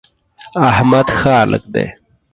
احمد 0.69 1.07
ښه 1.17 1.31
هلک 1.41 1.63
دی. 1.73 1.87